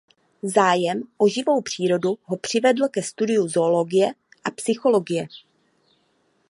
[0.43, 5.27] Zájem o živou přírodu ho přivedl ke studiu zoologie a psychologie.